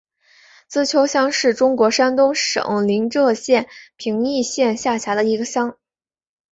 [0.67, 3.67] 资邱乡是中国山东省临沂市
[3.97, 5.77] 平邑县下辖的一个乡。